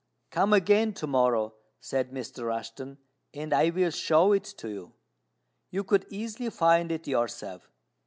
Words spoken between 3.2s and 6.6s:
"and I will shew it to you. You could easily